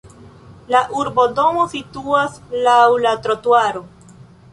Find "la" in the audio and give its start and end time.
0.75-0.79, 3.05-3.13